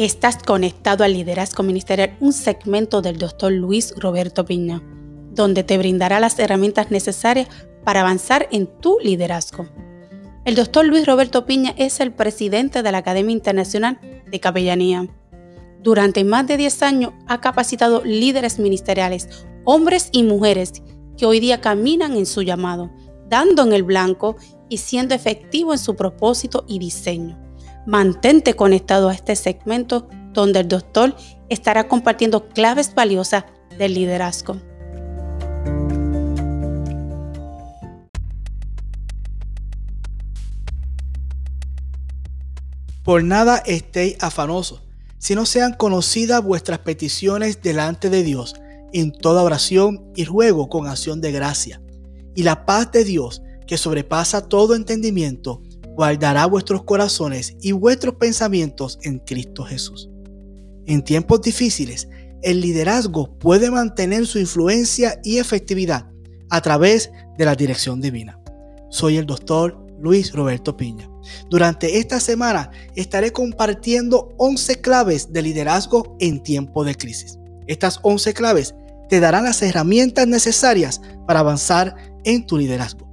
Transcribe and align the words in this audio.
Estás 0.00 0.38
conectado 0.42 1.04
al 1.04 1.12
liderazgo 1.12 1.62
ministerial, 1.62 2.16
un 2.20 2.32
segmento 2.32 3.02
del 3.02 3.18
doctor 3.18 3.52
Luis 3.52 3.92
Roberto 3.98 4.46
Piña, 4.46 4.82
donde 5.34 5.62
te 5.62 5.76
brindará 5.76 6.20
las 6.20 6.38
herramientas 6.38 6.90
necesarias 6.90 7.48
para 7.84 8.00
avanzar 8.00 8.48
en 8.50 8.66
tu 8.66 8.96
liderazgo. 9.04 9.68
El 10.46 10.54
doctor 10.54 10.86
Luis 10.86 11.04
Roberto 11.04 11.44
Piña 11.44 11.74
es 11.76 12.00
el 12.00 12.14
presidente 12.14 12.82
de 12.82 12.90
la 12.90 12.96
Academia 12.96 13.34
Internacional 13.34 14.00
de 14.26 14.40
Capellanía. 14.40 15.06
Durante 15.82 16.24
más 16.24 16.46
de 16.46 16.56
10 16.56 16.82
años 16.82 17.12
ha 17.26 17.42
capacitado 17.42 18.02
líderes 18.02 18.58
ministeriales, 18.58 19.28
hombres 19.66 20.08
y 20.12 20.22
mujeres 20.22 20.82
que 21.18 21.26
hoy 21.26 21.40
día 21.40 21.60
caminan 21.60 22.16
en 22.16 22.24
su 22.24 22.40
llamado, 22.40 22.90
dando 23.28 23.64
en 23.64 23.74
el 23.74 23.82
blanco 23.82 24.36
y 24.70 24.78
siendo 24.78 25.14
efectivo 25.14 25.74
en 25.74 25.78
su 25.78 25.94
propósito 25.94 26.64
y 26.66 26.78
diseño. 26.78 27.49
Mantente 27.86 28.54
conectado 28.54 29.08
a 29.08 29.14
este 29.14 29.36
segmento 29.36 30.08
donde 30.32 30.60
el 30.60 30.68
doctor 30.68 31.16
estará 31.48 31.88
compartiendo 31.88 32.48
claves 32.48 32.94
valiosas 32.94 33.44
del 33.78 33.94
liderazgo. 33.94 34.60
Por 43.02 43.24
nada 43.24 43.56
estéis 43.66 44.16
afanosos, 44.20 44.82
si 45.18 45.34
no 45.34 45.46
sean 45.46 45.72
conocidas 45.72 46.44
vuestras 46.44 46.80
peticiones 46.80 47.62
delante 47.62 48.10
de 48.10 48.22
Dios 48.22 48.54
en 48.92 49.10
toda 49.12 49.42
oración 49.42 50.12
y 50.14 50.24
ruego 50.24 50.68
con 50.68 50.86
acción 50.86 51.20
de 51.20 51.32
gracia. 51.32 51.80
Y 52.36 52.42
la 52.42 52.66
paz 52.66 52.92
de 52.92 53.04
Dios, 53.04 53.42
que 53.66 53.78
sobrepasa 53.78 54.48
todo 54.48 54.74
entendimiento, 54.74 55.62
guardará 55.96 56.46
vuestros 56.46 56.84
corazones 56.84 57.56
y 57.60 57.72
vuestros 57.72 58.14
pensamientos 58.16 58.98
en 59.02 59.18
Cristo 59.20 59.64
Jesús. 59.64 60.08
En 60.86 61.02
tiempos 61.02 61.42
difíciles, 61.42 62.08
el 62.42 62.60
liderazgo 62.60 63.38
puede 63.38 63.70
mantener 63.70 64.26
su 64.26 64.38
influencia 64.38 65.20
y 65.22 65.38
efectividad 65.38 66.10
a 66.48 66.60
través 66.60 67.10
de 67.38 67.44
la 67.44 67.54
dirección 67.54 68.00
divina. 68.00 68.40
Soy 68.90 69.18
el 69.18 69.26
doctor 69.26 69.78
Luis 70.00 70.32
Roberto 70.32 70.76
Piña. 70.76 71.08
Durante 71.50 71.98
esta 71.98 72.18
semana 72.18 72.70
estaré 72.96 73.32
compartiendo 73.32 74.34
11 74.38 74.80
claves 74.80 75.32
de 75.32 75.42
liderazgo 75.42 76.16
en 76.18 76.42
tiempo 76.42 76.84
de 76.84 76.94
crisis. 76.94 77.38
Estas 77.66 78.00
11 78.02 78.34
claves 78.34 78.74
te 79.08 79.20
darán 79.20 79.44
las 79.44 79.60
herramientas 79.62 80.26
necesarias 80.26 81.00
para 81.26 81.40
avanzar 81.40 81.94
en 82.24 82.46
tu 82.46 82.56
liderazgo. 82.56 83.09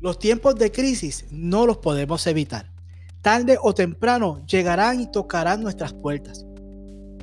Los 0.00 0.18
tiempos 0.18 0.54
de 0.54 0.70
crisis 0.70 1.26
no 1.30 1.66
los 1.66 1.78
podemos 1.78 2.26
evitar. 2.26 2.70
Tarde 3.20 3.58
o 3.60 3.74
temprano 3.74 4.44
llegarán 4.46 5.00
y 5.00 5.10
tocarán 5.10 5.60
nuestras 5.60 5.92
puertas. 5.92 6.46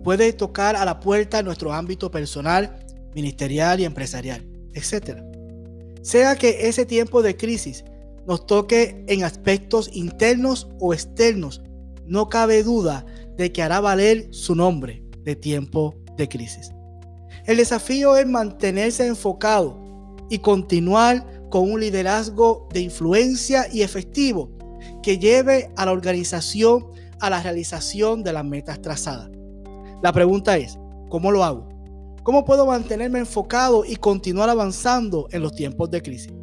Puede 0.03 0.33
tocar 0.33 0.75
a 0.75 0.83
la 0.83 0.99
puerta 0.99 1.39
en 1.39 1.45
nuestro 1.45 1.71
ámbito 1.71 2.11
personal, 2.11 2.85
ministerial 3.15 3.79
y 3.79 3.85
empresarial, 3.85 4.45
etc. 4.73 5.21
Sea 6.01 6.35
que 6.35 6.67
ese 6.67 6.85
tiempo 6.85 7.21
de 7.21 7.37
crisis 7.37 7.85
nos 8.27 8.45
toque 8.45 9.05
en 9.07 9.23
aspectos 9.23 9.89
internos 9.93 10.67
o 10.79 10.93
externos, 10.93 11.61
no 12.05 12.27
cabe 12.27 12.61
duda 12.61 13.05
de 13.37 13.51
que 13.51 13.63
hará 13.63 13.79
valer 13.79 14.27
su 14.31 14.53
nombre 14.53 15.01
de 15.23 15.35
tiempo 15.35 15.95
de 16.17 16.27
crisis. 16.27 16.71
El 17.45 17.57
desafío 17.57 18.17
es 18.17 18.27
mantenerse 18.27 19.07
enfocado 19.07 19.79
y 20.29 20.39
continuar 20.39 21.34
con 21.55 21.71
un 21.71 21.79
liderazgo 21.79 22.67
de 22.73 22.81
influencia 22.81 23.65
y 23.71 23.81
efectivo 23.81 24.51
que 25.01 25.17
lleve 25.17 25.71
a 25.77 25.85
la 25.85 25.93
organización 25.93 26.87
a 27.21 27.29
la 27.29 27.41
realización 27.41 28.23
de 28.23 28.33
las 28.33 28.43
metas 28.43 28.81
trazadas. 28.81 29.29
La 30.03 30.11
pregunta 30.11 30.57
es, 30.57 30.77
¿cómo 31.07 31.31
lo 31.31 31.45
hago? 31.45 31.69
¿Cómo 32.23 32.43
puedo 32.43 32.65
mantenerme 32.65 33.19
enfocado 33.19 33.85
y 33.85 33.95
continuar 33.95 34.49
avanzando 34.49 35.29
en 35.31 35.43
los 35.43 35.55
tiempos 35.55 35.89
de 35.91 36.01
crisis? 36.01 36.33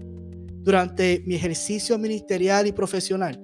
Durante 0.62 1.22
mi 1.26 1.34
ejercicio 1.34 1.98
ministerial 1.98 2.66
y 2.66 2.72
profesional, 2.72 3.38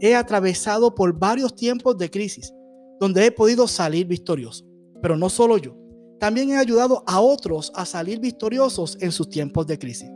he 0.00 0.12
atravesado 0.16 0.92
por 0.92 1.16
varios 1.16 1.54
tiempos 1.54 1.96
de 1.98 2.10
crisis 2.10 2.52
donde 2.98 3.26
he 3.26 3.30
podido 3.30 3.68
salir 3.68 4.08
victorioso. 4.08 4.64
Pero 5.00 5.16
no 5.16 5.28
solo 5.28 5.56
yo, 5.56 5.76
también 6.18 6.50
he 6.50 6.56
ayudado 6.56 7.04
a 7.06 7.20
otros 7.20 7.70
a 7.76 7.86
salir 7.86 8.18
victoriosos 8.18 8.98
en 9.00 9.12
sus 9.12 9.28
tiempos 9.28 9.68
de 9.68 9.78
crisis. 9.78 10.10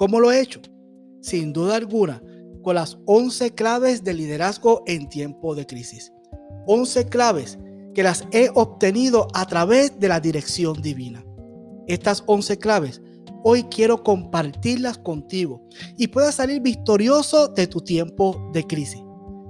¿Cómo 0.00 0.18
lo 0.18 0.32
he 0.32 0.40
hecho? 0.40 0.62
Sin 1.20 1.52
duda 1.52 1.76
alguna, 1.76 2.22
con 2.62 2.76
las 2.76 2.96
11 3.04 3.54
claves 3.54 4.02
de 4.02 4.14
liderazgo 4.14 4.82
en 4.86 5.10
tiempo 5.10 5.54
de 5.54 5.66
crisis. 5.66 6.10
11 6.66 7.04
claves 7.10 7.58
que 7.94 8.02
las 8.02 8.24
he 8.32 8.48
obtenido 8.54 9.28
a 9.34 9.44
través 9.44 10.00
de 10.00 10.08
la 10.08 10.18
dirección 10.18 10.80
divina. 10.80 11.22
Estas 11.86 12.24
11 12.26 12.56
claves 12.56 13.02
hoy 13.44 13.64
quiero 13.64 14.02
compartirlas 14.02 14.96
contigo 14.96 15.68
y 15.98 16.06
puedas 16.08 16.36
salir 16.36 16.62
victorioso 16.62 17.48
de 17.48 17.66
tu 17.66 17.82
tiempo 17.82 18.50
de 18.54 18.66
crisis. 18.66 19.02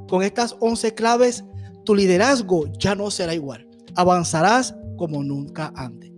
Con 0.09 0.25
estas 0.25 0.57
11 0.59 0.95
claves, 0.97 1.45
tu 1.85 1.95
liderazgo 1.95 2.67
ya 2.77 2.97
no 2.97 3.13
será 3.13 3.35
igual. 3.35 3.69
Avanzarás 3.95 4.75
como 4.97 5.23
nunca 5.23 5.73
antes. 5.77 6.11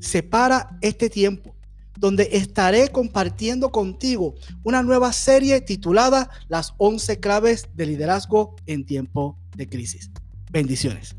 Separa 0.00 0.78
este 0.80 1.10
tiempo 1.10 1.54
donde 1.98 2.28
estaré 2.32 2.88
compartiendo 2.88 3.70
contigo 3.70 4.34
una 4.64 4.82
nueva 4.82 5.12
serie 5.12 5.60
titulada 5.60 6.30
Las 6.48 6.74
11 6.78 7.20
claves 7.20 7.68
de 7.74 7.86
liderazgo 7.86 8.56
en 8.66 8.84
tiempo 8.86 9.38
de 9.56 9.68
crisis. 9.68 10.10
Bendiciones. 10.50 11.16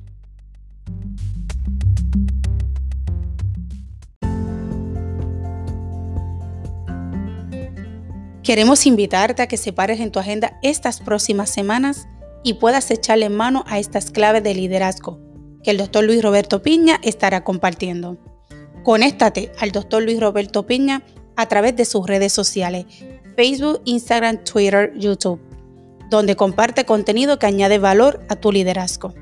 Queremos 8.43 8.85
invitarte 8.85 9.41
a 9.41 9.47
que 9.47 9.55
separes 9.55 10.01
en 10.01 10.11
tu 10.11 10.19
agenda 10.19 10.59
estas 10.61 10.99
próximas 10.99 11.49
semanas 11.49 12.07
y 12.43 12.55
puedas 12.55 12.91
echarle 12.91 13.29
mano 13.29 13.63
a 13.67 13.79
estas 13.79 14.11
claves 14.11 14.43
de 14.43 14.53
liderazgo 14.53 15.23
que 15.63 15.71
el 15.71 15.77
doctor 15.77 16.03
Luis 16.03 16.21
Roberto 16.21 16.61
Piña 16.61 16.99
estará 17.03 17.43
compartiendo. 17.43 18.17
Conéctate 18.83 19.51
al 19.59 19.71
Dr. 19.71 20.03
Luis 20.03 20.19
Roberto 20.19 20.65
Piña 20.65 21.03
a 21.35 21.47
través 21.47 21.75
de 21.75 21.85
sus 21.85 22.05
redes 22.05 22.33
sociales, 22.33 22.85
Facebook, 23.35 23.81
Instagram, 23.85 24.43
Twitter, 24.43 24.93
YouTube, 24.97 25.39
donde 26.09 26.35
comparte 26.35 26.85
contenido 26.85 27.39
que 27.39 27.45
añade 27.45 27.79
valor 27.79 28.21
a 28.29 28.35
tu 28.35 28.51
liderazgo. 28.51 29.13